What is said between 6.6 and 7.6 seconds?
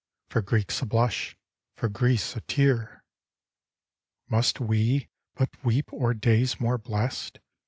blest